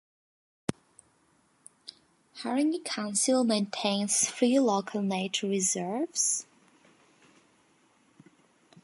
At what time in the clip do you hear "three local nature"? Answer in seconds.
4.31-5.45